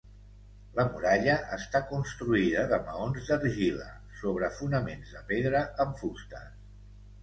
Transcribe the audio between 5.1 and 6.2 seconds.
de pedra amb